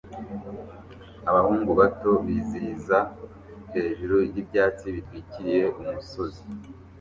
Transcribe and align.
abahungu 1.29 1.69
bato 1.79 2.11
bizihiza 2.25 2.99
hejuru 3.73 4.15
yibyatsi 4.33 4.85
bitwikiriye 4.95 5.63
umusozi 5.79 6.41